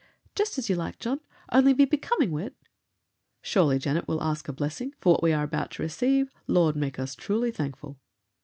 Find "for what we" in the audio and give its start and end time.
4.99-5.31